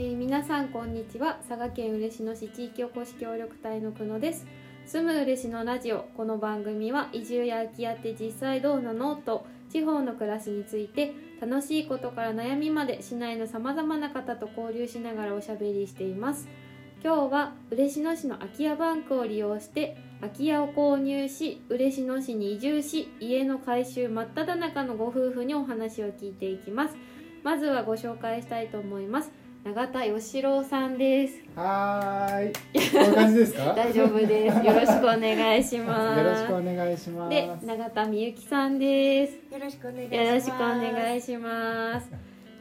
[0.00, 1.40] えー皆さんこんにちは。
[1.46, 4.46] 佐賀県嬉野市地域おこし協力隊の久野です。
[4.86, 6.06] 住む嬉野ラジオ。
[6.16, 9.14] この番組は移住や空き家って実際どうなの？
[9.16, 16.48] と地方の暮らしについて楽しいことから悩みまで市内のさまざまな方と交流しながらおしゃべりしています。
[17.04, 26.96] 今日は嬉野市の空き家バンクを利用して空き家を購入し嬉野市に移住し家の改修真っ只中のご夫婦にお話を聞いていきます。
[27.42, 29.30] まずはご紹介したいと思います。
[29.64, 32.52] 永田義郎さんですはーい。
[32.90, 33.74] こういう感じですか？
[33.74, 37.30] 大丈夫ですよろしくお願いしますよろしくお願いします。
[37.30, 40.24] で永田美幸さんですよろしくお願いします。
[40.24, 42.10] よろしくお願いします。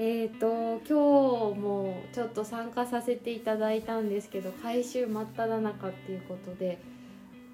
[0.02, 6.78] えっ、と今日もちょっと参加させていただいたんですけど改修真っ只中っていうことで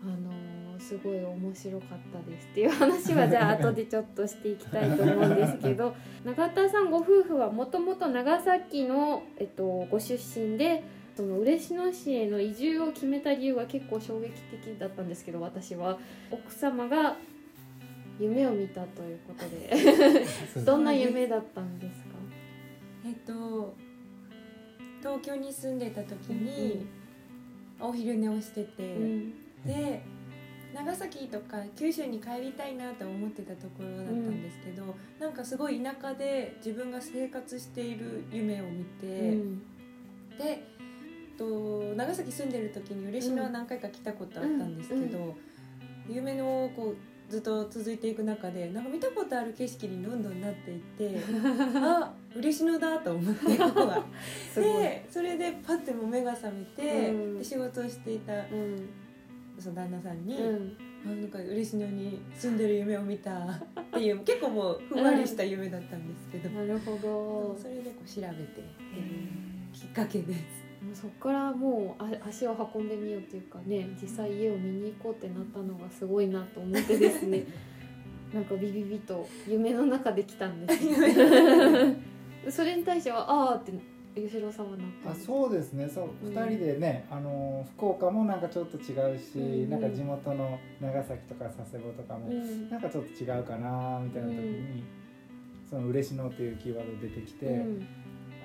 [0.04, 0.55] あのー
[0.86, 10.84] すごい面白かったですっていう話はじゃあ後でちょっとしていきたいと思うんですけど 永田さんご夫婦はもともと長崎の、えっと、ご出身で
[11.16, 15.98] その嬉野市への移住を決めた理由は結構衝撃的だったんですけど私は
[16.30, 17.16] 奥様が
[18.20, 20.24] 夢を見たということで
[20.66, 22.16] どんな夢だったんですか？
[23.06, 23.74] えっと
[25.00, 26.86] 東京に住んでた時に
[27.80, 29.34] お昼寝をしてて、うん。
[29.66, 30.02] で
[30.76, 39.60] 長崎とか九州に帰りたいなと思ってたところだったんですけど、なんかすごい田舎で自分が生活している夢を見て、うん。
[40.38, 40.68] で
[41.38, 45.36] と長崎住んでる時に嬉野は何回か来たことあったんですけど、
[46.10, 51.20] 夢のこうずっと続いていく中でなんか見たことある景色にどんどんなっていって
[51.76, 54.06] あ嬉野だと思って ここが。
[54.56, 57.38] でそれでパッてもう目が覚めて、うん。
[57.38, 58.90] で仕事をしていたうん
[59.60, 63.32] その旦那さんに「うん、あなんか嬉野に住んでる夢を見た」
[63.80, 67.58] っていう結構もうふんわりした夢だったんですけど、なるほど。
[67.58, 68.64] それでこう調べて、
[69.74, 70.66] きっかけです。
[70.84, 77.46] もうそこからもうあ足を運んでみようっていうかね実際家を見に行こうってなったのがすごいなと思ってですね。
[78.34, 83.72] なんかビビビと夢の中で来たんです それに対してはああって
[84.16, 85.90] 吉郎さんはなあ、そうですね。
[85.90, 92.70] そう、うん二人でね、あの福岡もなんかちょっと違うし、うんなんか地元の長崎とか佐世保とかも、うん。
[92.70, 94.84] なんかちょっと違うかなみたいな時に、
[95.70, 97.88] その嬉野っていうキーワード出てきて、うん。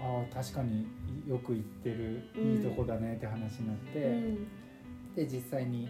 [0.03, 0.87] ああ確かに
[1.29, 2.53] よく行ってるうん。
[2.53, 4.49] いいとこだねって話になって、うん。
[5.15, 5.89] で実際に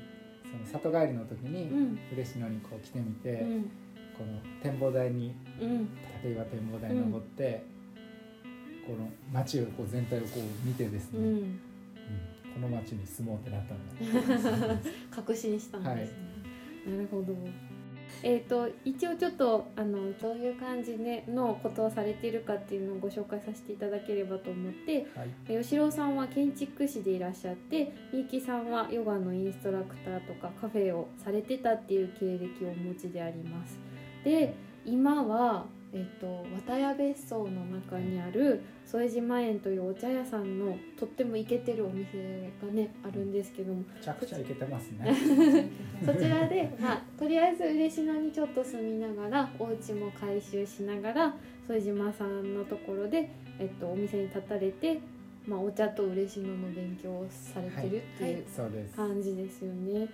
[0.50, 1.98] その里帰りの時にうん。
[2.12, 3.62] 嬉野にこう来てみて、うん。
[4.18, 5.88] この展望台にうん。
[6.22, 7.64] 立岩展望台に登って、
[8.90, 11.60] この街をこう全体をこう見てですね、ううんん
[12.54, 14.80] この街に住もうってなったんだ。
[15.14, 17.36] 確信したんですね、なるほど。
[18.24, 25.62] えー、と一応ちょっとあのどういう感じでのことをされているかっていうのをご紹介させていただければと思ってはい。
[25.62, 33.78] 吉郎さんは建築士でいらっしゃってみゆきさんはヨガのインストラクターとかカフェをされてたっていう経歴をお持ちであります。
[34.24, 34.52] で
[34.84, 45.14] 今は、えっと綿屋別荘の中にある副島園というお茶屋さんのとってもイケてるお店がねあるんですけどもめちゃくちゃ行けてますね
[46.06, 51.34] そちらで、まあ、とりあえず嬉野にちょっと住みながらお家も改修しながら
[51.66, 55.00] 副島さんのところで、えっと、お店に立たれて、
[55.46, 58.44] まあ、お茶と嬉野の勉強をされてるっていう
[58.96, 60.00] 感じですよね。
[60.00, 60.08] やっ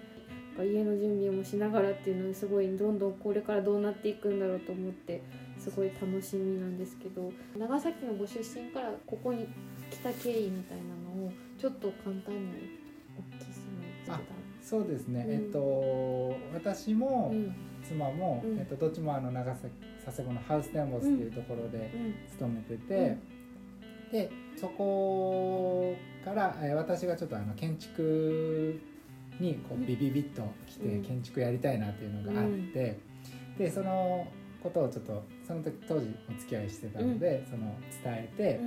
[0.57, 5.23] ぱ家の準備もしながらっていうのはすごいどんどんこれからどうなっていくんだろうと思って
[5.71, 9.49] すごい楽しみなんですけど長崎のご出身からここに
[9.91, 10.85] 来た経緯みたいな
[11.21, 12.79] のをちょっと簡単に
[13.19, 13.67] お聞きす
[14.07, 14.19] るの
[14.63, 15.33] そうですね、うん。
[15.33, 17.55] えっと私もうん。
[17.83, 18.59] 妻も、うん。
[18.59, 19.73] えっと、どっちもあの長崎
[20.05, 22.15] 佐世保のハウステンボスっていうところでうん。
[22.31, 23.17] 勤めてて、
[24.11, 25.95] でそこ
[26.25, 28.81] から、えー私がちょっとあの建築
[29.39, 29.85] にこうん。
[29.85, 31.03] うビビビッと来てうん。
[31.03, 32.99] 建築やりたいなっていうのがあって、
[33.59, 34.27] でその
[34.67, 37.75] ことをちょっとその時当時お付き合いしてたので、その
[38.05, 38.61] 伝えて、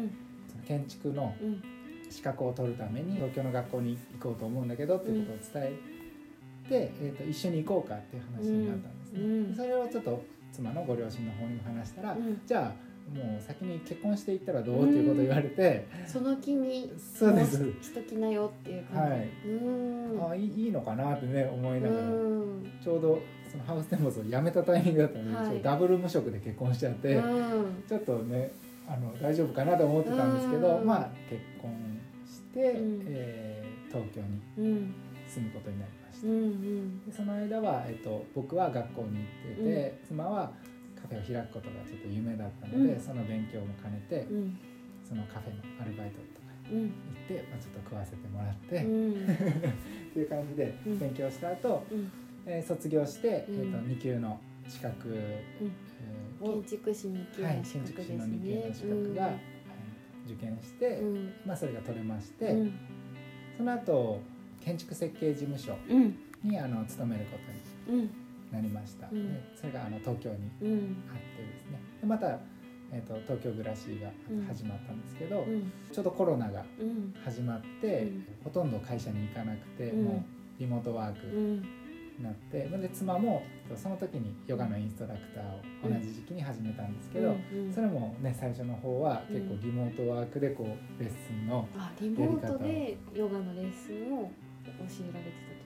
[0.68, 1.64] 建築のうん。
[2.10, 9.56] 資格を取るために東京の学校に行こうと思うんだけどっていうことを伝えて、えー、と一緒に行こうかっていう話になったんですね。
[9.56, 12.42] それをちょっと妻のご両親の方にも話したら、うん。
[12.46, 17.64] じゃあもう先に結婚していったらどうっていうことを言われて、その気にそうです。
[17.64, 20.32] もしときなよっていう感じ、はい、うん。
[20.32, 22.72] あいいいいのかなってね思いながら、うん。
[22.84, 23.20] ちょうど
[23.50, 25.62] そのハウステンボスを辞めたタイミングだったので、はい。
[25.62, 27.20] ダブル無職で結婚しちゃって、う
[27.62, 27.84] ん。
[27.88, 28.52] ちょっとね
[28.88, 30.86] あの大丈夫かなと思ってたんですけど、うん。
[30.86, 31.72] まあ結婚
[32.26, 33.04] して、うん。
[33.08, 34.94] えー東京にうん。
[35.28, 36.28] 住むことになりました。
[36.28, 37.06] うんうん。
[37.06, 40.52] でその間は、えっと、僕は学校に行ってて、妻は
[41.02, 43.02] カフェを開くことがちょっと夢だったので、うん。
[43.02, 44.60] その勉強も兼ねて、うん。
[45.08, 46.86] そのカフェのアルバイトとかうん。
[46.86, 46.90] っ
[47.28, 49.14] て、まあ、ちょっと食わせてもらって、っうん。
[50.14, 51.00] ていう感じでうん。
[51.00, 52.12] 勉強した後、うん
[52.52, 53.56] えー卒業して、うん。
[53.56, 55.44] えー、と2級の資格、え
[56.42, 59.40] 建築士2級はい建築士の格ですね2級の資格が、はい
[60.26, 61.34] 受験して、うん。
[61.44, 62.74] まあ、それが取れまして、うん。
[63.58, 64.20] その後
[64.64, 66.16] 建築設計事務所うん。
[66.44, 67.38] にあの勤めるこ
[67.88, 68.02] とうん。
[68.02, 68.10] に
[68.52, 69.34] なりました、うん。
[69.34, 70.98] でそれがあの東京にうん。
[71.10, 71.80] あってですね。
[72.02, 72.38] でまた、
[72.92, 75.72] えー、と東京暮らしがうん始まったんですけど、うん。
[75.92, 77.14] ちょうどコロナがうん。
[77.26, 78.26] 始まって、うん。
[78.44, 80.06] ほとんど会社に行かなくて、うん。
[80.06, 81.26] もうリモートワーク
[82.24, 83.44] なって、で妻も
[83.76, 94.30] その時にヨガのインストラクターを同じ時期に始めたんですけど、うんそれもね最初の方は結構リモートワークでこうレッスンのあリモートでヨガのレッスンを教
[95.10, 95.60] えられて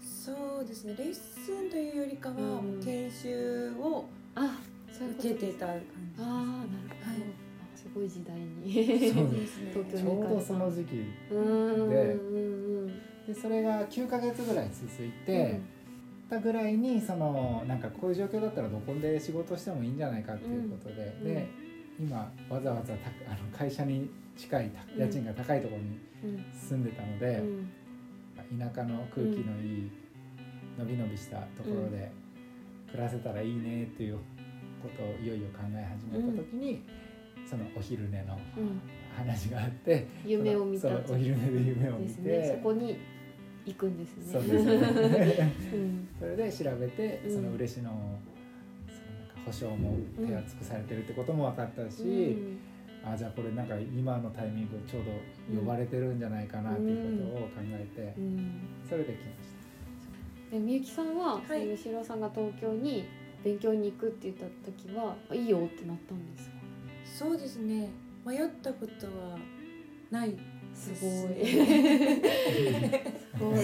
[0.00, 0.94] そうですね。
[0.96, 2.80] レッスンというよりかはうん。
[2.82, 4.06] 研修を
[5.16, 5.80] 受けてた感あ
[6.18, 7.22] あなるほど、はい。
[7.74, 9.70] あすごい時代にじそうですね。
[9.74, 10.96] 東京ちょうどその時期
[11.30, 12.86] うーんでうん
[13.26, 15.60] でそれが9ヶ月ぐらい続いて、
[16.32, 21.24] たぐらいにそのなんかこういう状況だったらどこで仕事してもいいんじゃないかっていうことで、うん。
[21.24, 21.46] で
[22.00, 26.44] 今わざわざたあの会社に近い家賃が高いところにうん。
[26.52, 27.70] 住んでたのうで、ん
[28.58, 29.90] 田舎の空気のいい
[30.78, 32.10] のびのびしたところで
[32.90, 34.18] 暮らせたらいいねっていう
[34.82, 36.82] ことをいよいよ考え始めた時に、
[37.48, 38.80] そのお昼寝のうん。
[39.14, 40.88] 話があって夢を見た。
[40.88, 42.54] お昼寝で夢を見て、ね。
[42.56, 42.96] そこに
[43.64, 44.32] 行くんですね。
[44.32, 45.52] そうですね。
[45.72, 46.08] うん。
[46.18, 47.34] それで調べて、うん。
[47.34, 48.18] その嬉野の
[49.44, 52.58] 保証も手厚くされてるってことも分かったし、うん。
[53.04, 55.02] あじゃあこれなんか今のタイミングちょう
[55.54, 58.60] ど呼ばれてるんじゃないかなっていうことを考えて、うん。
[58.88, 59.48] それで来まし
[60.50, 60.56] た。
[60.56, 61.76] でみゆきさんは、はい。
[61.76, 63.04] 吉郎さんが東京に
[63.42, 66.54] 勉強に行くって言った時はいいよってなったんですか？
[67.26, 67.88] そうですね。
[68.24, 69.38] 迷ったことは
[70.12, 70.36] ない
[70.74, 71.34] すごい。
[71.34, 71.52] です
[73.36, 73.58] すごい。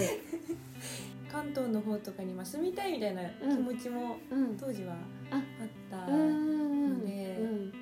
[1.31, 4.57] 関東の方とかにまあ住みたいみたいな気持ちもうん。
[4.57, 4.93] 当時は
[5.31, 5.41] ああっ
[5.89, 7.73] たのでうん。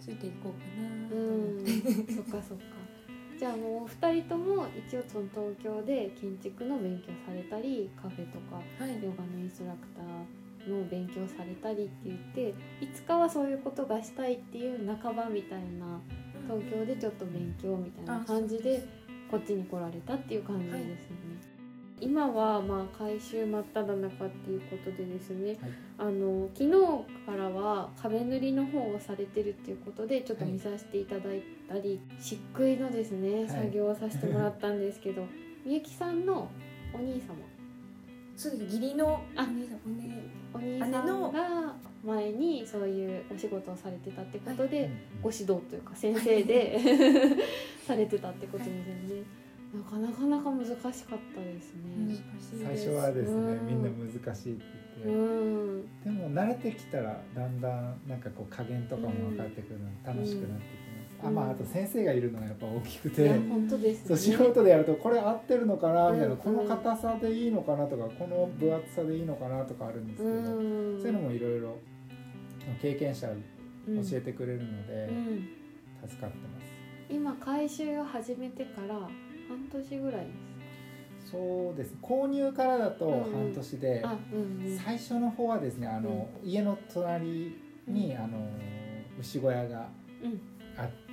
[0.00, 2.16] ついていこうかなとう思ってん。
[2.16, 2.64] そっかそっか
[3.38, 16.00] じゃあもうお二人とも一応その東京で建築の勉強されたりカフェとかはいヨガのインストラクターの勉強されたりって言っていつかはそういうことがしたいっていう半ばみたいな
[16.44, 18.82] 東京でちょっと勉強みたいな感じで
[19.30, 21.54] こっちに来られたっていう感じですよね。
[22.00, 25.56] 今はまあ改修真っ只中っていうことでですね、はい。
[25.98, 33.48] あの昨日からは壁塗りの方をされてるっていうことでちょっと見させていただいたり、漆喰のですねい。
[33.48, 35.24] 作業をさせてもらったんですけど、
[35.64, 36.50] みゆきさんの
[36.92, 37.36] お兄様
[38.36, 44.90] そうです義理のあお姉さんお姉お兄さんが前にそういうお仕事をされてたってことで、
[45.22, 46.78] ご指導というか先生で
[47.86, 49.22] されてたってことですよね。
[49.74, 52.16] なかなかなか難しかったです難ね。
[52.62, 54.64] 最初はですね、うんみんな難しいって
[55.04, 60.83] う言って、ん、でも慣れてきたらだんだんなんかこう加減とかも分かってくるので楽しくなってき
[61.22, 64.22] あまああと先生がいるのがやっぱ大きくいて、や本当ですそうね。
[64.38, 66.36] 素人でやるとこれ合ってるのかなみたいな、うん。
[66.38, 71.76] この硬さでいいのかなとかこの分厚さでいいのかなとかあるんですけど、うん、そういうのもいろいろ
[72.80, 73.28] 経験者
[73.86, 75.48] うん教えてくれるのでうん、
[76.08, 76.66] 助かってます、
[77.10, 79.10] 今改修を始めてから半
[79.70, 80.32] 年ぐらいで
[81.30, 81.94] そうです。
[82.02, 83.24] 購入からだとうん。
[83.24, 84.04] うん半年で。
[84.84, 87.56] 最初の方はですねあの、家の隣
[87.88, 88.22] に、うん。
[88.22, 88.48] あの
[89.18, 89.88] 牛小屋が
[90.22, 90.40] うん。
[90.76, 91.03] あって、うん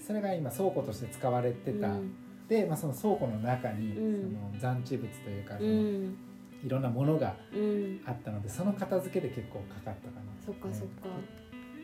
[0.00, 2.12] それが今倉庫として使われてた、うん。
[2.48, 4.22] で、まあ、その倉庫の中に、うん。
[4.22, 6.16] その残地物というか、うそのん、
[6.64, 10.22] いろんなものがうん、あったのでその片付けで結構かかったかな。
[10.44, 11.08] そっかそっか。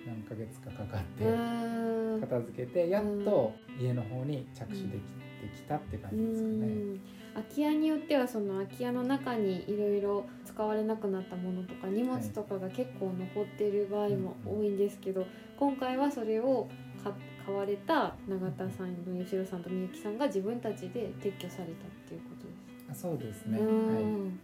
[0.06, 2.20] 何ヶ月かかかってうん。
[2.20, 6.66] 片付けてやっと家の方に着手できてきたって感うじですかね。
[6.66, 7.00] ん。
[7.34, 15.26] 空き家によってはその空き家の中にいろいろ使われなくなったものとか荷物とかが結構残っている場合も多いんですけど、
[15.58, 16.68] 今回はそれを
[17.02, 17.12] か
[17.44, 22.90] 買われた永田さんの吉野さんとみゆきさんが自分たちで撤去されたっていうことです。
[22.90, 23.58] あそうですね。
[23.58, 24.04] うはい。
[24.04, 24.38] ん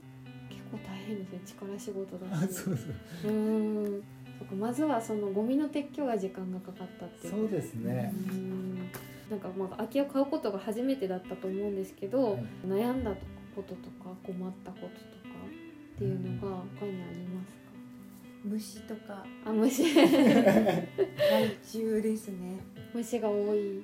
[0.49, 2.33] 結構大変ですね力仕事だし。
[2.45, 4.03] あそうそううん
[4.39, 8.13] そっかまずはそのゴミの撤去が時間がかかったっていうそうですね。
[8.31, 8.79] うん
[9.31, 13.15] なんかまあ空き家を買うことが初めてだったと思うんですけど、はい悩んだ
[13.55, 14.91] こととか困ったこととか
[15.97, 17.70] っていうのが他にありますか、
[18.45, 19.25] 虫とか。
[19.45, 19.95] あ虫。
[19.95, 20.89] 害
[21.63, 22.61] 虫ですね。
[22.95, 23.83] 虫が多い。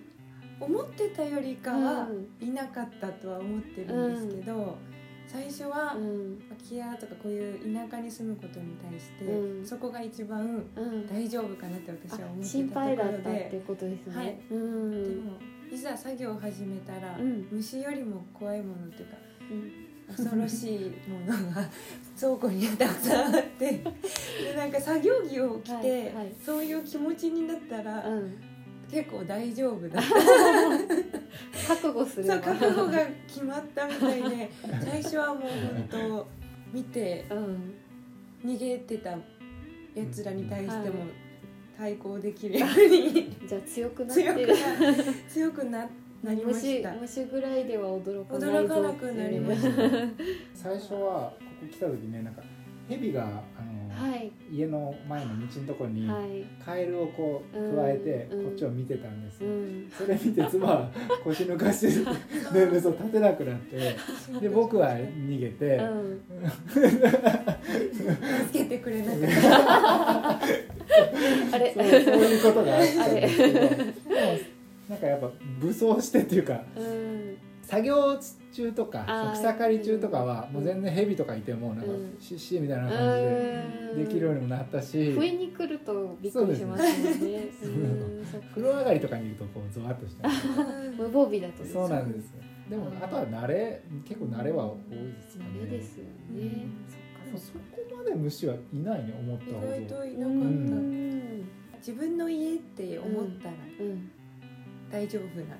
[0.58, 2.08] 思ってたよりかは
[2.40, 4.78] いなかったとは思ってるんですけど、
[5.26, 6.42] 最初はうん。
[6.48, 9.66] 空き家とかこういう田舎に住むことに対して、うん。
[9.66, 11.06] そこが一番うん。
[11.06, 14.38] 大丈夫かなって私は思あって心配たところだったってでことですね、はい。
[14.50, 15.04] うん。
[15.04, 15.32] でも
[15.70, 17.48] いざ作業を始めたら、うん。
[17.50, 19.16] 虫よりも怖いものっていうか
[19.50, 21.68] うん恐ろしいものが
[22.18, 26.32] 倉庫にたくさんあってでなんか作業着を着て、はいはい。
[26.44, 28.36] そういう気持ちになったら、うん。
[28.90, 30.00] 結構大丈夫だ。
[31.66, 34.50] 覚悟すればそう覚悟が決まったみたいで
[34.84, 36.26] 最初はもう本当
[36.72, 37.75] 見てうん。
[38.44, 39.18] 逃げてたや
[40.12, 40.90] つらに対してはい。
[40.90, 41.04] も
[41.76, 43.36] 対抗できるように。
[43.46, 44.22] じゃあ強くなって。
[44.22, 44.54] 強くるな
[45.28, 45.64] 強く
[46.23, 46.92] ななりまし虫た。
[46.94, 48.75] 虫ぐらいでは驚かないぞ。
[48.75, 49.68] 驚かなくなりました。
[50.54, 52.42] 最初はここ来た時ねなんか
[52.88, 53.26] 蛇があ
[53.64, 54.30] の、はい。
[54.50, 56.44] 家の前の道のところにはい。
[56.64, 58.44] カエルをこううん加えてうん。
[58.44, 59.90] こっちを見てたんですよ、うん。
[59.90, 60.90] それ見て妻は
[61.25, 61.88] 腰抜かして
[62.52, 63.96] ででそう立てなくなって
[64.40, 66.20] で僕は逃げて、うん。
[68.46, 70.40] 助けてくれなかった。
[71.52, 71.73] あれ。
[71.75, 73.61] そうそういうことがあったんですけど
[74.88, 77.37] なんかやっぱ武装してっていうかうん。
[77.62, 78.16] 作業
[78.52, 80.55] 中とか草刈り中とかはうん。
[80.55, 82.16] もう全然蛇とかいてもなんかうん。
[82.21, 84.05] シッシーみたいな感じでうん。
[84.05, 85.12] できるようにもなったし。
[85.12, 87.21] 不意に来るとびっくりしますもん。
[87.33, 87.49] ね
[88.55, 90.23] 風呂上がりとかにいるとこうゾワッとして
[90.97, 92.33] 無防備だとねそうなんです
[92.69, 95.50] でもあとは慣れ結構慣れは多いですかね。
[95.61, 96.11] 慣れですよね。
[97.33, 97.38] うん。
[97.38, 97.59] そこ
[97.99, 99.75] まで虫はいないね思ったほど。
[99.75, 101.49] 意外といなかった、うん。
[101.78, 104.11] 自分の家って思ったらうん
[104.90, 105.57] 大丈夫な、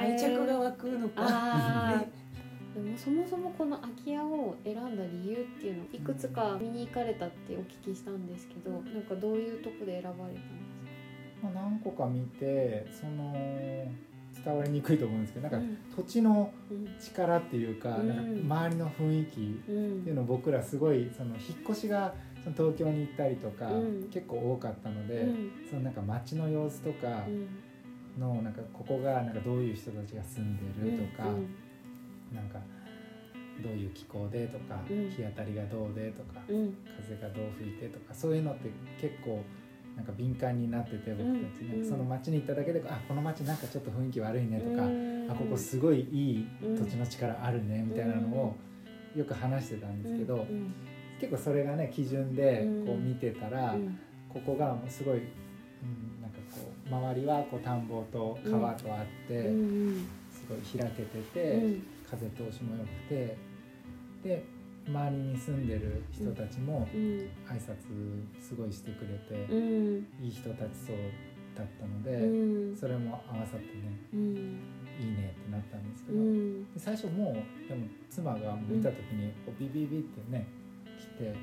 [0.00, 2.04] 愛着が湧くのか。
[2.74, 10.70] でもそもそもこの空き家を選んだ理由っていうのいくつか見に行かれたってお聞きしたんですけどなんかどういうとこで選ばれたんです
[11.42, 13.32] まあ、何個か見てその
[14.44, 18.08] 伝わりにくいと思うんですけどなんかか土地のうん力っていうか,、うん。
[18.08, 18.22] なんか
[18.66, 20.00] 周りの雰囲気うん。
[20.00, 24.08] っていうのを僕らすごいその引っ越しがその東京に行ったりとか、うん。
[24.10, 25.50] 結構多かったので、うん。
[25.68, 27.48] そのなんか街の様子とかうん
[28.18, 31.54] のなんかここがなんかどういう人たちが住んでるとか、うん
[32.34, 32.60] なんか
[33.62, 35.10] どういう気候でとか、うん。
[35.10, 36.74] 日当たりがどうでとか、うん。
[36.96, 39.42] 風がどう吹いてとかそういうのって結構
[39.96, 41.68] なんか敏感になってて僕たち、うん。
[41.70, 45.28] なんかその街に行っただけであこの街なんかちょっと雰囲気悪いねとか、うん。
[45.30, 48.56] あここすごいいいうん土地の力あるねみたいなのを
[49.16, 50.72] よく話してたんですけど、うん。
[51.20, 52.86] 結構それがね基準でうん。
[52.86, 53.98] こう見てたら、うん。
[54.28, 56.19] ここがもうすごい、うん、
[56.90, 61.82] 周りはこう田んぼと川とあって、うんすごい開けてて、うん。
[62.10, 63.36] 風通しも良くて
[64.24, 64.44] で
[64.88, 67.00] 周りに住んでる人たちもうん。
[67.00, 67.76] 挨拶
[68.40, 70.06] すごいしてくれて、うん。
[70.20, 70.96] いい人たちそう
[71.56, 72.26] だったのうで、
[72.72, 72.76] ん。
[72.76, 74.20] それも合わさってねうん。
[75.00, 80.46] いいねってなったんですけうど、最初もうでも妻が見た時にこうビビビってね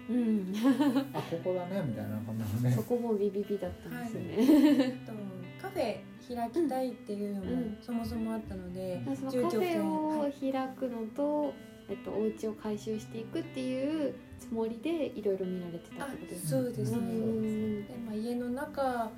[0.10, 0.53] うん
[1.13, 2.72] 「あここだね」みたいなこんなのね。
[2.72, 5.01] そこもビビビだったんですね。
[5.03, 5.13] あと
[5.62, 7.77] カフェ開きたいっていうのもうん。
[7.81, 11.53] そもそもあったので、そのカフェを開くのと、
[11.89, 17.88] えっと、お家を改修していくっていうつもりでいろいろ見られてたあってことですそうですね、うん。
[17.88, 19.10] でまあ、家の中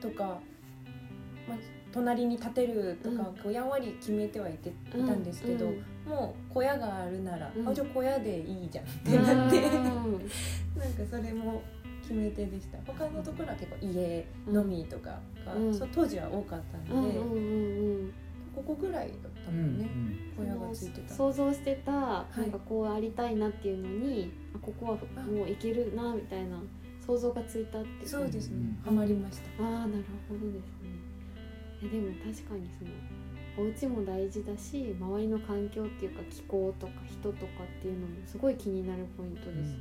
[0.00, 0.40] とか、
[1.48, 1.58] まあ、
[1.92, 7.68] 隣に建てるとか、こうやんわり決めてはいていたんですけど、うんもう小屋があるなら、うん。
[7.68, 9.72] あじゃあ小屋でいいじゃんってなって、うん。
[10.76, 11.62] なんかそれも
[12.02, 12.78] 決め手でした。
[12.86, 15.74] 他のところは結構家のみとかが、うん。
[15.74, 18.12] そう当時は多かったので、うんうんうんうん。
[18.54, 19.88] ここぐらいだったうんもんね、
[20.38, 20.44] うん。
[20.44, 21.94] 小屋がついてた想像してたい。
[22.40, 26.60] なんかこうありたいなっていうのに、あここはもういけるなみたいな
[27.06, 28.08] 想像がついたっていう。
[28.08, 29.64] そうですね、うんハマりました。
[29.64, 31.10] ああなるほどですね。
[31.82, 32.90] えでも確かにその
[33.60, 39.76] お家も大事だし周りの環境っていうか気候とか人とかっていうのもすごい気になるポイントです、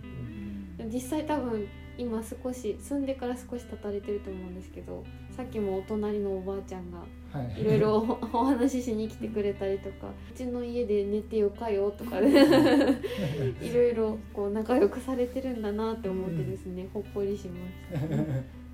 [0.78, 1.66] でも実際多分
[1.98, 5.04] 今少し住んでから少し経たれてると思うんですけど
[5.36, 7.00] さっきもお隣のおばあちゃんが
[7.32, 7.62] はい。
[7.62, 12.28] いろいろお お話ししに来てくれたりとかうちの家で寝てよかよとかで
[13.62, 18.18] いろいろこう仲良くされてるんだなって思ってですね、ほっこりしました、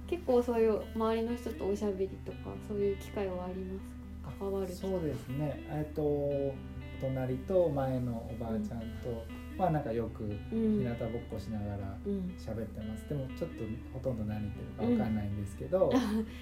[0.07, 3.89] 結構そういう周りの人とおしゃべりとかそういう機会はあります。
[3.89, 3.94] か
[4.39, 4.73] 関わる。
[4.73, 5.65] そうですね。
[5.69, 6.53] えっと
[7.01, 9.25] 隣と前のおばあちゃんと
[9.61, 10.79] はなんかよくうん。
[10.79, 12.33] 日向ぼっこしながらうん。
[12.37, 13.07] 喋ってます。
[13.09, 13.63] でもちょっと
[13.93, 15.91] ほとんど何言ってるかわかんないんですけど、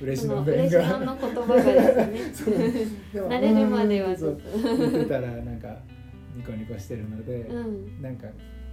[0.01, 1.63] 嬉しそのの弁嬉しのがの言葉が
[2.07, 2.87] ですね。
[3.13, 4.57] 慣れるまではちょっと。
[4.57, 5.77] 言ってたらなんか
[6.35, 8.01] ニコニコしてるので、うん。
[8.01, 8.27] なんか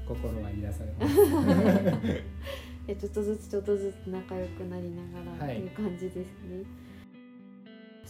[0.07, 1.17] 心は癒されます。
[2.87, 6.90] でちょっとずつちょっとずつ仲良くなりながらはいっていう感じですね、そ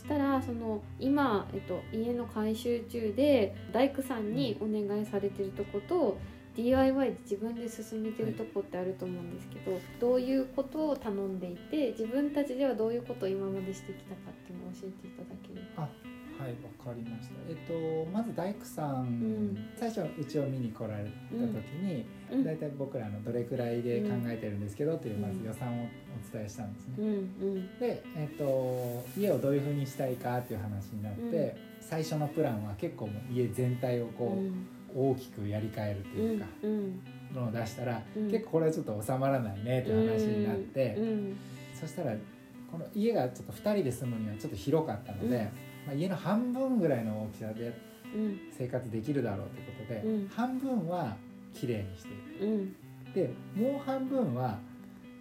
[0.00, 6.18] したらその今、えっと、家の改修中で大工さんにお願いされてるとこと、
[6.56, 15.39] DIY で自分で進めてるとこってあると思うんですけど、どういうことを頼んでいて自分たちではどういうことを今までしてきたかっていうのを教えていただ
[16.40, 17.34] はいわかりました。
[17.48, 19.68] えっとまず大工さん、ん。
[19.76, 21.36] 最初うちを見に来られた時
[21.82, 22.44] に、うん。
[22.44, 27.78] 大体僕らのどれくらいで考えてるんですけどっていううんまず予算をお伝えしたんですね、うんうん。
[27.78, 31.52] で、えっと家をどういうふうにしたいかっていう話になって、うん。
[31.82, 34.66] 最初のプランは結構もう家全体をこう、うん。
[34.92, 36.46] 大きくやり替えるとういうか、
[37.32, 38.30] のを出したら、うん。
[38.30, 41.36] 結構これはちょっと収まらないねっていう話になって、うん
[41.74, 42.14] そしたら
[42.70, 45.48] この家がちょっと2人で住むにはちょっと広かったので、うん
[45.90, 47.76] まあ、家の半分ぐらいの大きさで
[48.14, 50.28] うん生活できるだろうということで、うん。
[50.28, 51.16] 半分は
[51.52, 52.44] 綺麗にしていく。
[52.44, 52.76] うん。
[53.12, 54.58] でもう半分は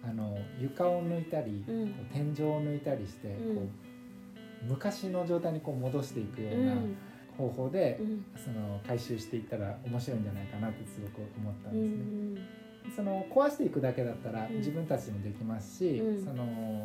[0.04, 1.94] あの床を抜いたり、うん。
[2.12, 3.56] 天井を抜いたりして、うん。
[3.56, 6.96] こう昔の状態にこう戻していくよううなん。
[7.36, 8.24] 方法で、うん。
[8.36, 12.92] その回収していったら面白いんじゃないかなってすごく思ったうんですね。
[12.92, 14.56] んその壊していくだけだったらうん。
[14.58, 16.24] 自分たちでもできますし、うん。
[16.24, 16.84] その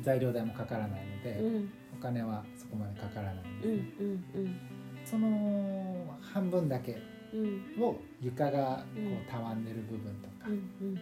[0.00, 3.44] 材料代もかからないので、うんお金はそこまでかからない。
[3.44, 4.22] んですうんね。
[4.34, 4.56] うん。
[5.04, 6.98] その半分だけ
[7.32, 7.82] うん。
[7.82, 10.98] を床がこうんうたわんでる部分とか、うん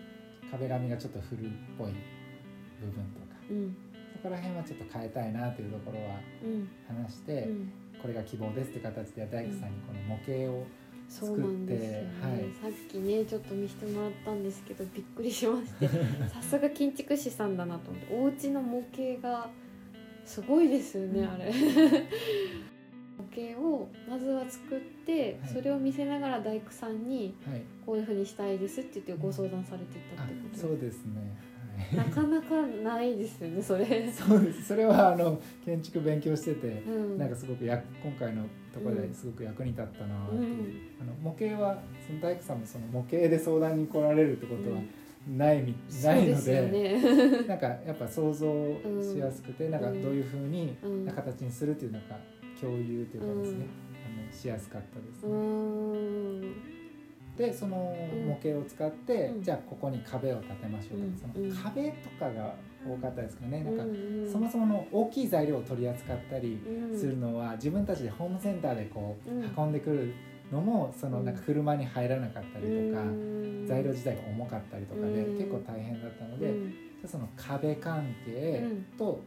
[0.50, 1.92] 壁紙がちょっと古っぽい
[2.80, 3.76] 部分とかうん。
[4.12, 7.72] そこら辺はちょっと変えたいなというところはうん話して、うん。
[8.02, 10.66] これが希望ですって形で大工さんにこの模型を
[11.08, 12.40] そうなんですよね、はい。
[12.60, 15.88] さっきねちょっと見せてもらったんですけどびっくりしまして
[16.28, 19.48] さすが建築士さんだなと思ってお家の模型が
[20.28, 21.28] すごいですよね、うん。
[21.28, 21.50] あれ。
[23.18, 25.52] 模型をまずは作って、はい。
[25.54, 27.62] それを見せながら大工さんにはい。
[27.86, 31.34] こういうふうにしたいですって言ってご相談されてたあってことそうですね。
[31.94, 31.96] はい。
[31.96, 34.12] なかなかないですよねそれ。
[34.12, 34.66] そうです。
[34.66, 38.42] それはあの建築勉強してて、うん、なんかすごくや今回の
[38.74, 40.90] ところですごく役に立ったなっていう、うん。
[41.00, 44.78] あの模型はその大工さんもその模型で相談に来られるってことは
[45.36, 47.44] ないみ、ないのでね。
[47.46, 48.46] なんかやっぱ想像
[49.02, 51.04] しやすくて、なんかどういうふうにうん。
[51.04, 52.18] な形にするっていうのが
[52.60, 54.22] 共有というかですね、うん。
[54.22, 55.36] あのしやすかったですうね。
[55.36, 56.54] ん。
[57.36, 57.94] でその
[58.26, 59.42] 模型を使って、うん。
[59.42, 61.50] じゃあここに壁を建てましょうとか、うん。
[61.50, 62.54] その壁とかが
[62.86, 66.58] 多かったですかね、なんかうんうんそもそもの大きい材料を取り扱ったり
[66.90, 69.44] うんするのは自分たちでホームセンターでこううん。
[69.56, 70.12] 運んでくる
[70.52, 73.66] のもそのうんなんか車に入らなかったりとかうん。
[73.66, 75.38] 材料自体が重かったりとかでうん。
[75.38, 76.52] 結構大変だったのでう
[77.06, 77.08] ん。
[77.08, 78.64] その壁関係
[78.96, 79.20] と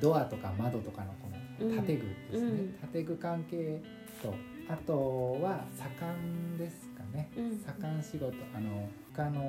[0.00, 1.28] ドアとか窓とかのこ
[1.60, 2.60] の建具ですね。
[2.82, 2.88] うん。
[2.92, 3.80] 建具関係
[4.22, 4.32] と
[4.68, 7.28] あとは左官ですかね。
[7.36, 7.58] うん。
[7.58, 9.40] 左官仕事あの床の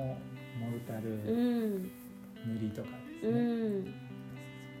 [0.58, 1.90] モルタうルん。
[2.46, 4.09] 塗りとかですうね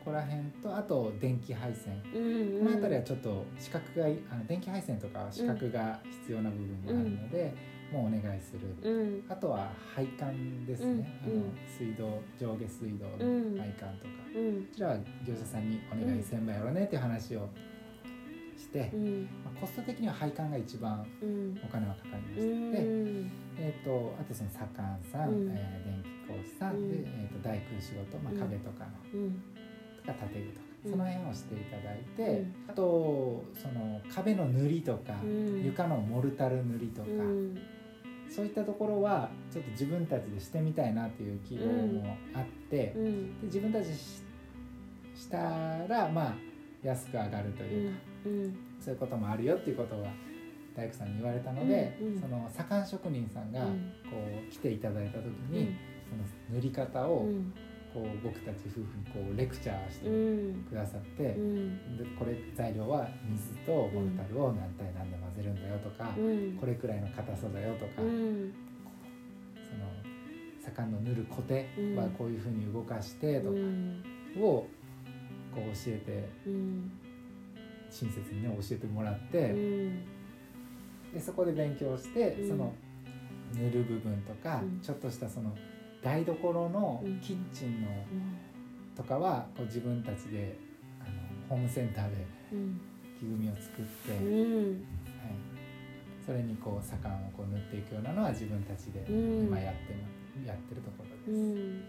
[0.00, 2.00] んそこら辺とあと電気配線。
[2.14, 2.18] う
[2.56, 7.54] んこの辺りはちょっと資格がいあの電気配線とかは資格が必要な部分があるので、
[7.92, 9.24] もうお願いする、うん。
[9.28, 11.32] あとは配管ですね、うん。
[11.32, 14.62] あの水道上下水道うんの配管とか、うん。
[14.62, 17.48] こちらは業者さんにお願いせんばやろねっていう話を
[18.56, 19.28] して、うん。
[19.44, 21.60] まあコスト的には配管が一番うん。
[21.64, 23.32] お金はかかりまうした、で、ん。
[23.58, 25.50] えー、とあとその左官さん、うん。
[25.50, 26.88] えー電気工事さん、うん。
[26.90, 28.38] で、えー、と大工仕事、まあ、うん。
[28.38, 28.90] 壁とかの、
[30.06, 30.90] うんとか建具とか、うん。
[30.92, 32.54] その辺をしていただいて、うん。
[32.68, 35.64] あとその壁の塗りとか、うん。
[35.64, 37.58] 床のモルタル塗りとか、うん。
[38.28, 43.36] そういったところはちょっと自分たちでしてみたいなっていう希望もあって、でうん。
[43.42, 44.22] 自分たちし
[45.14, 46.34] したらまあ
[46.82, 47.98] 安く上がるとういうか、
[48.80, 50.08] そういうこともあるよっていうことは
[50.74, 53.92] 大工さんに言われたので、その左官職人さんがうん。
[54.10, 54.16] こ
[54.48, 55.76] う来ていただいた時に、
[56.08, 57.52] その塗り方をうん
[57.92, 60.64] こう僕たち夫婦にこうレクチャーしてうん。
[60.64, 61.96] くださって、うん。
[61.96, 66.56] でこれ材料は水とモルタルを何対何で混ぜるんだよとか、うん。
[66.58, 68.54] これくらいの硬さだよとか、うん。
[69.56, 69.86] その
[70.62, 74.02] 左官の塗るコテはこういうふうに動かしてとかうん。
[74.38, 74.66] をこ
[75.56, 76.92] う教えてうん。
[77.90, 80.04] 親切にね教えてもらっうて、ん。
[81.12, 82.48] でそこで勉強して、うん。
[82.48, 82.72] その
[83.52, 84.80] 塗る部分とか、うん。
[84.80, 85.52] ちょっとしたその
[86.02, 87.20] 台所のうん。
[87.20, 87.88] キッチンの
[88.96, 90.56] とかはこう自分たちで
[91.00, 91.10] あの
[91.48, 92.80] ホームセンターでうん。
[93.18, 94.84] 木組みを作って、はい、うん
[96.24, 99.46] それにこう左官をこう塗っていくようなのは自分たちでうん。
[99.46, 99.94] 今やって
[100.42, 101.38] ま、やってるところうです。
[101.38, 101.82] ん。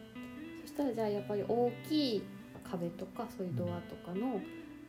[0.61, 2.23] そしたらじゃあやっぱり大きい
[2.69, 4.39] 壁とかそういうドアとかの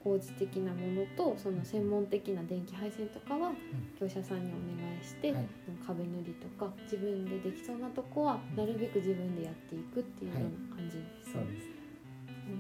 [0.03, 3.53] 工事的なものとその専門的な電気配線とかは
[4.01, 5.47] 業者さんにお願いして、はい。
[5.87, 11.73] 壁塗りとか自分でできそうなとこはなるべく自分でやっていくっていうような感じですそうです。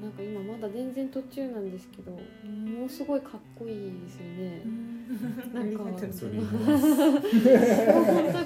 [0.00, 2.18] なんか今まだ全然途中なんですけども
[2.86, 4.62] うすごいかっこいいですよね。
[5.52, 6.46] なんか本当に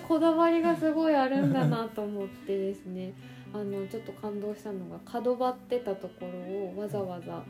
[0.08, 3.12] こだわりがすごいあるんだなと思ってですね。
[3.52, 7.44] あのちょっと感動したのが角張ってたところをわざわざ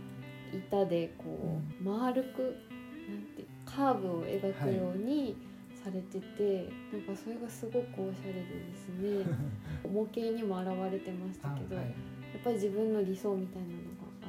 [0.59, 2.57] 板でこう丸く
[3.37, 5.37] てカーブを描くように
[5.83, 9.25] されてて、なんかそれがすごくおしゃれでですね
[9.89, 11.87] 模型にも現れてましたけど、あはい。
[11.87, 11.93] や
[12.41, 13.75] っぱり自分の理想みたいなの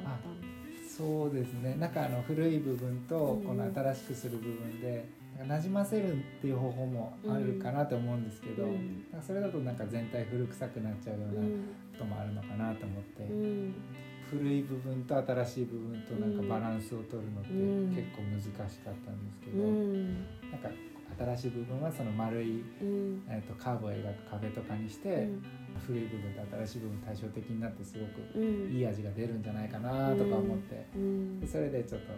[0.04, 0.46] があったんで。
[0.86, 0.96] す。
[0.96, 1.74] そうですね。
[1.74, 3.40] なんかあの古い部分とうん。
[3.40, 5.04] うんこの新しくする部分で
[5.36, 9.04] なんか馴染ませるっていう方法もあるかなと思うんですけど、うん。
[9.20, 13.74] それだとなんか全体古臭くなっちゃうようなこうんともあるのかなと思って、うん
[14.30, 17.94] 古い部分と新しい部分となんかバランスを取るのってうん。
[17.94, 20.14] 結構難しかったんですけうど、ん。
[20.14, 20.68] なんか
[21.18, 23.22] 新しい部分はその丸い、うん。
[23.28, 25.42] えー、とカーブを描く壁とかにして、うん。
[25.86, 28.72] 古い部分と新しい部分対照的になってすごくうん。
[28.72, 31.40] いい味が出るんじゃないかなとか思って、うん。
[31.40, 32.12] でそれでちょっと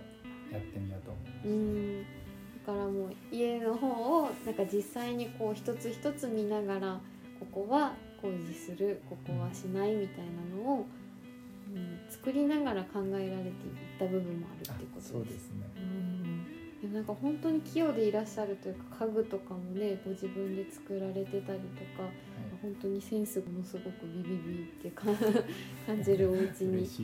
[0.52, 1.48] やってみようと思いました。
[1.48, 2.02] うん。
[2.02, 7.00] だからもう家の方をなんか実際にこう一つ一つ見ながら
[7.38, 10.84] ここは工事するここはしないみたいなのを、うん、
[12.20, 13.54] 作りながら考えられていっ
[13.98, 15.12] た部分もあるってことです。
[15.12, 15.66] そうですね。
[15.76, 16.46] うん
[16.83, 22.12] でもなんか本当に器用でいらっしゃるというか家具とかもねご自分で作られてたりとかはい
[22.62, 25.04] 本当にセンスもすごくビビビってか
[25.87, 26.87] 感じるお家に。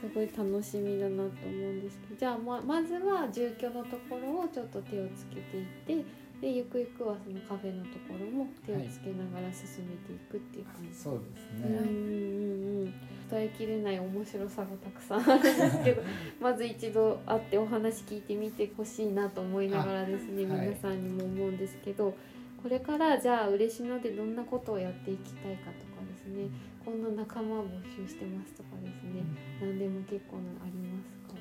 [0.00, 6.04] すごい楽しみだなと思うんですけどじゃあままずは住居のところをちょっと手をつけていって
[6.40, 12.84] でゆくゆくはそのカフェのところも手をつけながら進めていくっていう感じ、そうですうんうんね。
[12.84, 12.94] うん。
[13.30, 16.02] 伝えきれない面白さがたくさんあるんですけど
[16.40, 20.68] まず一度会ってお話聞いてみてほしいなと思いながらですね、あはい。
[20.68, 22.14] 皆さんにも思うんですけど
[22.62, 26.48] これからじゃあ嬉野でどんなことをやっていきたいかとかですね
[26.84, 29.22] こんな仲間を募集してますとかですね
[29.60, 31.38] 何でも結構なありますか？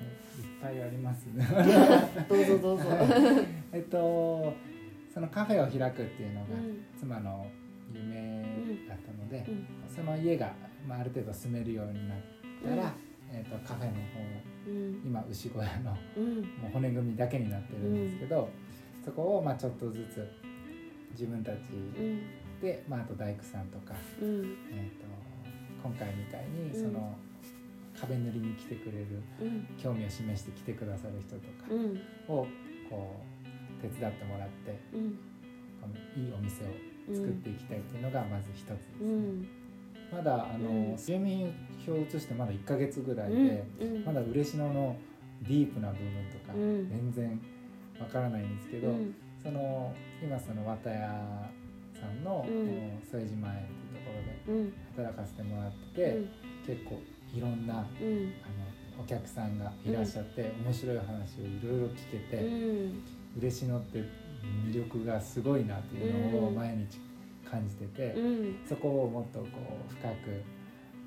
[0.69, 1.25] いっぱいあります。
[1.27, 1.45] ね。
[2.29, 2.83] どうぞどうぞ。
[3.73, 4.53] えっと
[5.13, 6.85] そのカフェを開くっていうのがうん。
[6.97, 7.47] 妻の
[7.93, 8.43] 夢
[8.87, 9.67] だったので、うん。
[9.93, 10.53] その家が、
[10.87, 12.17] まあ、ある程度住めるようになっ
[12.63, 12.93] たら、
[13.31, 13.99] えっとカフェの方
[14.67, 15.01] うん。
[15.05, 16.35] 今牛小屋のうん。
[16.37, 18.49] もう骨組みだけになってるんですけど、
[19.03, 20.27] そこをまあちょっとずつ
[21.11, 22.21] 自分たちうん。
[22.61, 24.57] で、まあ、あと大工さんとか、うん。
[24.71, 25.05] えー、と
[25.81, 27.15] 今回みたいにその、
[27.99, 29.07] 壁塗りに来てくれる
[29.41, 29.67] うん。
[29.81, 31.99] 興味を示して来てくださる人とかうん。
[32.27, 32.47] を
[32.89, 33.38] こう
[33.81, 35.17] 手伝ってもらってうん。
[35.81, 36.67] このいいお店を
[37.13, 39.05] 作っていきたいっていうのがまず一つですね。
[39.05, 39.47] うん。
[40.11, 40.97] まだあの、うん。
[40.97, 41.53] 住民
[41.85, 43.47] 票を移してまだ1ヶ月ぐらいうん。
[43.47, 44.05] で、うん。
[44.05, 44.95] まだ嬉野の
[45.43, 46.89] ディープな部分とかうん。
[46.89, 47.41] 全然
[47.99, 49.15] わからないんですけど、うん。
[49.41, 51.49] その今その綿屋
[51.99, 52.99] さんの、うん。
[53.07, 54.73] 副島園っていうところでうん。
[54.95, 56.17] 働かせてもらってて、
[56.67, 56.99] 結構
[57.33, 58.33] いろんなあのうん
[58.99, 63.03] お客さんがいらっしゃって、面白い話をいろいろ聞けて、うん
[63.37, 64.03] 嬉野って
[64.67, 66.55] 魅力がすごいなっていうのをうん。
[66.55, 66.99] 毎日
[67.49, 68.55] 感じてて、うん。
[68.67, 69.45] そこをもっとこ
[69.89, 70.43] う深く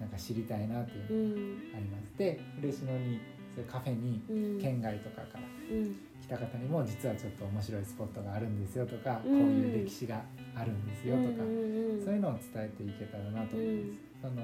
[0.00, 1.72] なんか知りたいなっていううのん。
[1.72, 2.18] があります。
[2.18, 3.20] で嬉野に
[3.54, 4.60] そういうカフェにうん。
[4.60, 5.96] 県外とかからうん。
[6.22, 9.38] 来た方にも実はちょっと面白いスポットがあるんですよとか、うん。
[9.40, 10.22] こういう歴史が
[10.54, 14.00] あるんですよとか、うんそういうのを伝えていけたらなと思います。
[14.22, 14.42] その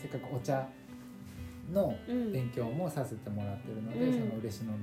[0.00, 0.66] せっかくお茶
[1.72, 2.32] のうん。
[2.32, 4.12] 勉強もさせてもらってるので、うん。
[4.12, 4.78] その嬉野の、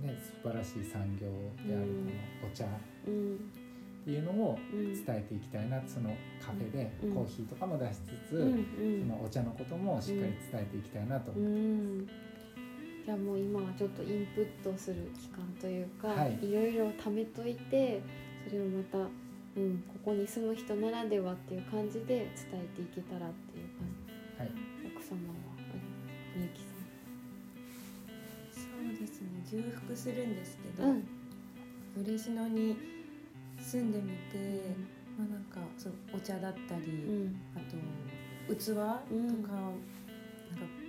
[0.00, 1.26] ね、素晴らしい産業
[1.66, 2.10] であるうんこ
[2.46, 2.68] のお茶っ
[3.06, 3.38] うん
[4.04, 5.04] ていうのをうん。
[5.04, 7.14] 伝えていきたいなそのカフェでうん。
[7.14, 8.66] コーヒーとかも出しつつ、うん
[9.00, 11.32] そのお茶のこともしっかり伝えていきたいなと。
[11.32, 12.06] う思いん。
[13.04, 16.38] じゃあもう今はちょっとインプットする期間というか、はい。
[16.42, 18.00] い、ろいろ貯めといて
[18.48, 24.12] それをまた、うん、ここに住む人ならではっていう感じで伝えていけたらっていう感じ。
[24.12, 24.40] ます。
[24.40, 24.50] はい。
[24.96, 25.34] 奥様は
[26.36, 26.71] みゆきさそうですね
[29.52, 31.02] 重複するんですけん。
[31.96, 32.76] ど、嬉野に
[33.60, 34.74] 住んでみて、
[35.18, 37.36] まあ、なんかそうお茶だったり、うん。
[37.54, 37.60] あ
[38.48, 39.26] と器とか、うん。
[39.26, 39.70] なんか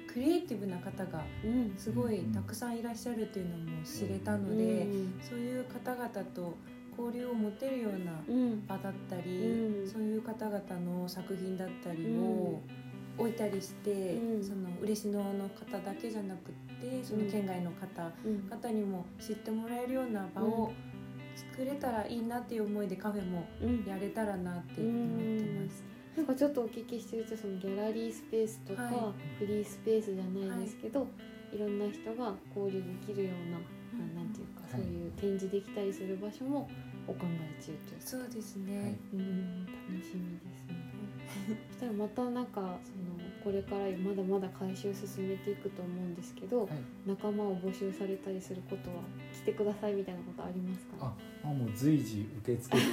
[0.08, 1.73] クリエイティブな方がうん。
[1.78, 5.19] すごいたくさんいらっしゃるっていうのも知れたので、うん。
[5.21, 6.56] そういう方々と
[6.97, 8.65] 交流を持てるようなうん。
[8.65, 9.88] 場だったり、うん。
[9.91, 12.62] そういう方々の作品だったりを
[13.17, 14.43] 置いたりして、うん。
[14.43, 18.49] その嬉野の方だけじゃなくってその県外の方、うん。
[18.49, 20.73] 方にも知ってもらえるような場を
[21.36, 23.86] 作れたらいいなっていう思いでカフェもうん。
[23.86, 25.84] やれたらなって思ってます。
[26.15, 31.08] なんかちょっとお聞きしてるとそのギャラリースペースとか、はフリースペースじゃないですけど、
[31.52, 34.15] い、ろんな人が交流できるような、うん。
[34.15, 34.82] なんていうか、はい。
[34.82, 36.69] そういう展示できたりする場所も
[37.08, 38.67] お考え中というそうですはい。
[38.67, 38.97] ね。
[39.13, 39.65] うん。
[39.65, 40.62] 楽しみです。
[40.62, 40.62] ね。
[41.69, 46.69] そしたらまたなんかそのこれからまだまだ改修進めていくと思うんですけど、はい。
[47.06, 52.86] 仲間を募集されたりすることは来てくださいみたいなことありますか、ああもう随時受付受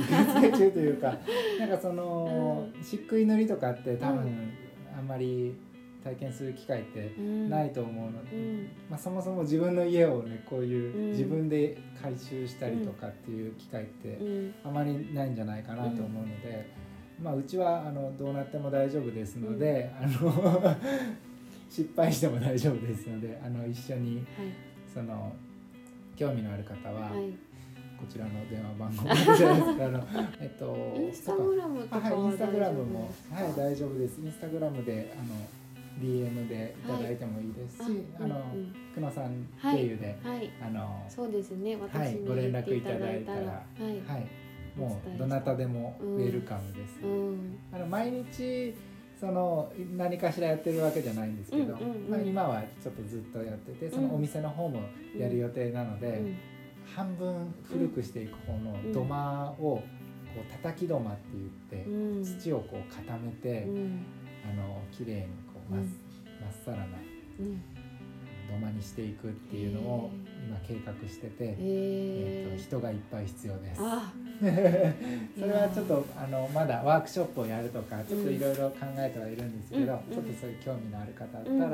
[0.48, 1.18] 付中というか
[1.60, 4.50] なんかその、う漆喰塗りとかって多分、うん。
[4.98, 5.54] あんまり
[6.02, 7.50] 体験する機会ってうん。
[7.50, 8.68] ないと思うので、うん。
[8.88, 11.10] まあ、そもそも自分の家をねこういううん。
[11.10, 14.54] 自分で改修したりとかっていう機会ってうん。
[14.64, 16.68] あまりないんじゃないかなと思うので、
[17.22, 20.76] まあ、うちはあのどうなっても大丈夫ですので、あの
[21.68, 24.26] 失敗しても大丈夫ですのであの一緒にはい。
[24.92, 25.32] その
[26.16, 27.30] 興味のある方は、はい。
[28.00, 34.20] こちらの電話番号あの えっとインスタグラムとかあはい、インはスタグラムもはい大丈夫です。
[34.22, 35.34] インスタグラムであの
[36.02, 38.74] DM でいただいてもいいですし、あのうんうん。
[38.94, 40.50] 久野さんはい経由で、はい。
[40.62, 41.76] あのそうですね。
[41.76, 43.40] 私にご連絡いただいたら。
[43.40, 43.82] はい。
[44.06, 44.26] はい、
[44.76, 47.00] もうどなたでもウェルカムです。
[47.02, 47.58] うん。
[47.72, 48.74] あの毎日
[49.20, 51.76] その何かしらやってるわけじゃないんですけど、
[52.08, 54.80] まあ今はちょっとずっとやってて、そのお店の方も
[55.16, 56.36] やる予定なので、うん。
[56.96, 59.82] 半分古くしていく方の土間をこ
[60.36, 62.24] う叩き土間って言って、うん。
[62.24, 64.06] 土をこう固めて、うん。
[64.50, 65.84] あの綺麗にこうまっ,、
[66.64, 66.84] さらな
[67.40, 67.62] うん。
[68.48, 70.10] 土間にしていくっていうのを
[70.48, 71.56] 今計画してて、えー。
[71.58, 73.80] えーと人がいっぱい必要です。
[74.40, 74.92] あ
[75.38, 80.14] それはちょっとあのまだワークショップをやるとかちょっといろいろ考えてはいるんですけど、うん。
[80.14, 81.64] ちょっとそういう興味のある方だったら、うん。
[81.66, 81.68] あ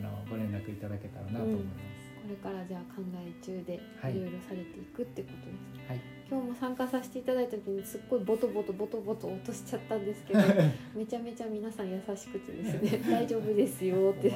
[0.00, 2.11] のご連絡いただけたらなと思います。
[2.22, 6.00] これからじゃあ考え中ではいいろいろされていくってことですね、はい
[6.32, 10.40] 今日も参加させていただいた時にすっごいボトボトボトボト落としちゃったんですけど
[10.94, 14.30] めちゃめちゃ皆さん優しくてですね大丈夫ですよって。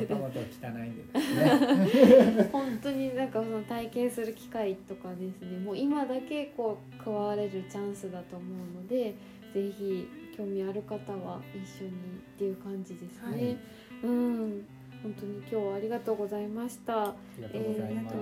[2.53, 9.15] 本当になんかその体験する機会とかですねもう今だけこう加われるチャンスだと思うので
[9.55, 11.93] ぜひ興味ある方は一緒にっ
[12.37, 13.57] ていう感じですね、はい
[14.05, 14.67] うん
[15.07, 17.05] 本当に今日はありがとうございました。
[17.05, 18.13] ありがとうございま。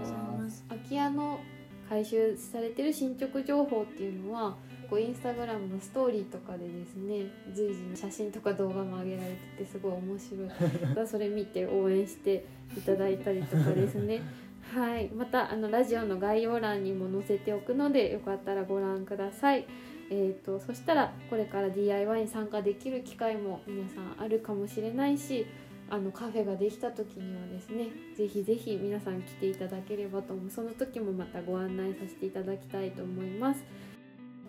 [0.43, 0.59] ます。
[0.59, 1.41] す空き家の
[1.89, 4.55] 回収されてる進捗情報っていうのは
[4.91, 10.49] こうインスタグラムのストーリーとかでですね随時写真とか動画も上げられててすごい面白い。
[10.87, 12.45] またそれ見て応援して
[12.77, 14.21] いただいたりとかですね。
[14.75, 15.09] はい。
[15.09, 19.65] またあのラジオの概要欄にも載せておくのでよかったらご覧ください。
[20.11, 25.47] えー、とそしたらこれから DIY に参加できる機会も皆さんあるかもしれないし
[25.91, 30.51] あのカフェができた時にはですねぜひぜひ皆さん来ていただければと思う。
[30.51, 33.65] その時もまたご案内させていただきたいと思います。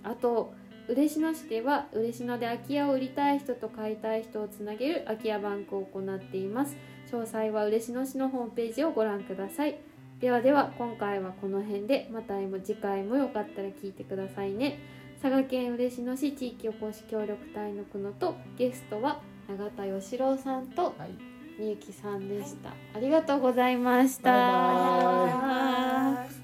[0.03, 0.53] あと
[0.87, 6.77] 嬉野市では嬉野で空き家を売りたい人と買いたい人をつなげる空き家バンクを行っています。
[7.11, 9.77] 詳細は嬉野市のホームページをご覧ください。
[10.19, 14.79] ではでは今回はこの辺でまた次回もよかったら聞いてくださいね。
[15.21, 21.35] 佐賀県嬉野市地域おこし協力隊の久野とゲストは永田義郎さんとはい。
[21.57, 24.29] みゆきさんでした、ありがとうございました。
[24.29, 24.37] バ
[26.19, 26.34] イバ